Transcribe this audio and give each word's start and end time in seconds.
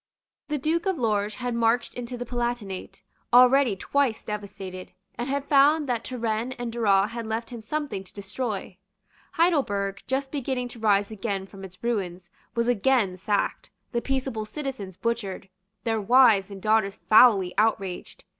The 0.47 0.57
Duke 0.57 0.87
of 0.87 0.97
Lorges 0.97 1.35
had 1.35 1.53
marched 1.53 1.93
into 1.93 2.17
the 2.17 2.25
Palatinate, 2.25 3.03
already 3.31 3.75
twice 3.75 4.23
devastated, 4.23 4.93
and 5.15 5.29
had 5.29 5.45
found 5.45 5.87
that 5.87 6.03
Turenne 6.03 6.53
and 6.53 6.71
Duras 6.71 7.11
had 7.11 7.27
left 7.27 7.51
him 7.51 7.61
something 7.61 8.03
to 8.05 8.11
destroy. 8.13 8.79
Heidelberg, 9.33 10.01
just 10.07 10.31
beginning 10.31 10.69
to 10.69 10.79
rise 10.79 11.11
again 11.11 11.45
from 11.45 11.63
its 11.63 11.83
ruins, 11.83 12.31
was 12.55 12.67
again 12.67 13.15
sacked, 13.15 13.69
the 13.91 14.01
peaceable 14.01 14.45
citizens 14.45 14.97
butchered, 14.97 15.49
their 15.83 16.01
wives 16.01 16.49
and 16.49 16.63
daughters 16.63 16.97
foully 17.07 17.53
outraged. 17.59 18.23